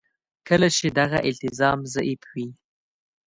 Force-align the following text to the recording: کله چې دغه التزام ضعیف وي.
کله 0.47 0.67
چې 0.77 0.85
دغه 0.99 1.19
التزام 1.29 1.79
ضعیف 1.93 2.21
وي. 2.33 2.47